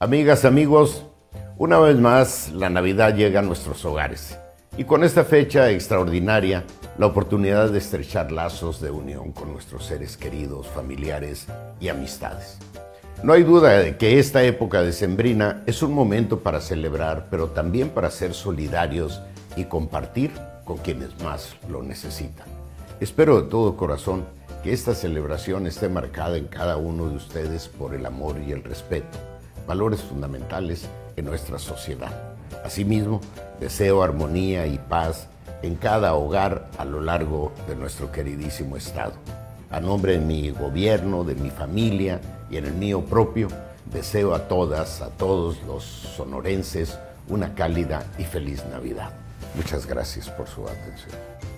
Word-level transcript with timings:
Amigas, 0.00 0.44
amigos, 0.44 1.06
una 1.56 1.80
vez 1.80 1.96
más 1.96 2.52
la 2.52 2.70
Navidad 2.70 3.16
llega 3.16 3.40
a 3.40 3.42
nuestros 3.42 3.84
hogares 3.84 4.38
y 4.76 4.84
con 4.84 5.02
esta 5.02 5.24
fecha 5.24 5.72
extraordinaria 5.72 6.62
la 6.98 7.06
oportunidad 7.06 7.70
de 7.70 7.78
estrechar 7.78 8.30
lazos 8.30 8.80
de 8.80 8.92
unión 8.92 9.32
con 9.32 9.52
nuestros 9.52 9.86
seres 9.86 10.16
queridos, 10.16 10.68
familiares 10.68 11.48
y 11.80 11.88
amistades. 11.88 12.58
No 13.24 13.32
hay 13.32 13.42
duda 13.42 13.70
de 13.70 13.96
que 13.96 14.20
esta 14.20 14.44
época 14.44 14.82
decembrina 14.82 15.64
es 15.66 15.82
un 15.82 15.92
momento 15.92 16.44
para 16.44 16.60
celebrar, 16.60 17.26
pero 17.28 17.48
también 17.48 17.88
para 17.88 18.12
ser 18.12 18.34
solidarios 18.34 19.20
y 19.56 19.64
compartir 19.64 20.30
con 20.64 20.76
quienes 20.76 21.20
más 21.24 21.56
lo 21.68 21.82
necesitan. 21.82 22.46
Espero 23.00 23.42
de 23.42 23.48
todo 23.48 23.76
corazón 23.76 24.26
que 24.62 24.72
esta 24.72 24.94
celebración 24.94 25.66
esté 25.66 25.88
marcada 25.88 26.36
en 26.36 26.46
cada 26.46 26.76
uno 26.76 27.08
de 27.08 27.16
ustedes 27.16 27.66
por 27.66 27.96
el 27.96 28.06
amor 28.06 28.36
y 28.46 28.52
el 28.52 28.62
respeto 28.62 29.18
valores 29.68 30.00
fundamentales 30.00 30.88
en 31.14 31.26
nuestra 31.26 31.58
sociedad. 31.58 32.10
Asimismo, 32.64 33.20
deseo 33.60 34.02
armonía 34.02 34.66
y 34.66 34.78
paz 34.78 35.28
en 35.62 35.76
cada 35.76 36.14
hogar 36.14 36.68
a 36.78 36.84
lo 36.84 37.00
largo 37.02 37.52
de 37.68 37.76
nuestro 37.76 38.10
queridísimo 38.10 38.76
Estado. 38.76 39.12
A 39.70 39.78
nombre 39.78 40.12
de 40.12 40.20
mi 40.20 40.50
gobierno, 40.50 41.22
de 41.22 41.34
mi 41.34 41.50
familia 41.50 42.20
y 42.50 42.56
en 42.56 42.64
el 42.64 42.72
mío 42.72 43.04
propio, 43.04 43.48
deseo 43.92 44.34
a 44.34 44.48
todas, 44.48 45.02
a 45.02 45.10
todos 45.10 45.62
los 45.66 45.84
sonorenses 45.84 46.98
una 47.28 47.54
cálida 47.54 48.06
y 48.18 48.24
feliz 48.24 48.64
Navidad. 48.70 49.10
Muchas 49.54 49.86
gracias 49.86 50.30
por 50.30 50.48
su 50.48 50.66
atención. 50.66 51.57